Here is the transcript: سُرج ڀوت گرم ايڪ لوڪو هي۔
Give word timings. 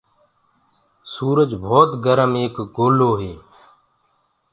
سُرج 1.11 1.49
ڀوت 1.63 1.89
گرم 2.03 2.31
ايڪ 2.39 2.55
لوڪو 2.77 3.09
هي۔ 3.21 3.33